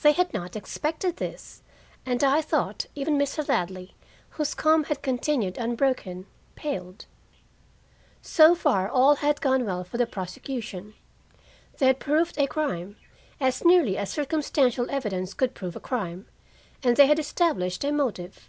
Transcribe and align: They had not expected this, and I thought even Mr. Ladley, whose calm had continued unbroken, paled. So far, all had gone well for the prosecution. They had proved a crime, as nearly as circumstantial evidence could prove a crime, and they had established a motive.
They 0.00 0.12
had 0.12 0.32
not 0.32 0.56
expected 0.56 1.18
this, 1.18 1.60
and 2.06 2.24
I 2.24 2.40
thought 2.40 2.86
even 2.94 3.18
Mr. 3.18 3.46
Ladley, 3.46 3.94
whose 4.30 4.54
calm 4.54 4.84
had 4.84 5.02
continued 5.02 5.58
unbroken, 5.58 6.24
paled. 6.56 7.04
So 8.22 8.54
far, 8.54 8.88
all 8.88 9.16
had 9.16 9.42
gone 9.42 9.66
well 9.66 9.84
for 9.84 9.98
the 9.98 10.06
prosecution. 10.06 10.94
They 11.76 11.84
had 11.86 12.00
proved 12.00 12.38
a 12.38 12.46
crime, 12.46 12.96
as 13.40 13.62
nearly 13.62 13.98
as 13.98 14.10
circumstantial 14.10 14.90
evidence 14.90 15.34
could 15.34 15.52
prove 15.54 15.76
a 15.76 15.80
crime, 15.80 16.26
and 16.82 16.96
they 16.96 17.06
had 17.06 17.18
established 17.18 17.84
a 17.84 17.92
motive. 17.92 18.48